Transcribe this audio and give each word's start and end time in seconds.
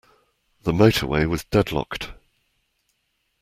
The 0.63 0.71
motorway 0.71 1.29
was 1.29 1.43
deadlocked. 1.43 2.09